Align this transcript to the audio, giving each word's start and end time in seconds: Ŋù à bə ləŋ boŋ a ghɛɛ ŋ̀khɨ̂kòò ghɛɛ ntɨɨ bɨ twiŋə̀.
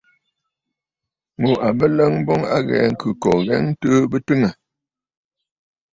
Ŋù 1.41 1.51
à 1.67 1.69
bə 1.77 1.85
ləŋ 1.97 2.13
boŋ 2.25 2.41
a 2.55 2.57
ghɛɛ 2.67 2.87
ŋ̀khɨ̂kòò 2.93 3.33
ghɛɛ 3.45 3.57
ntɨɨ 3.69 3.95
bɨ 4.11 4.17
twiŋə̀. 4.25 4.53